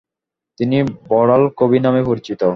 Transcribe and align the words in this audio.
তিনি 0.59 0.77
বড়াল 1.09 1.43
কবি 1.59 1.77
নামে 1.79 2.01
পরিচিত। 2.03 2.41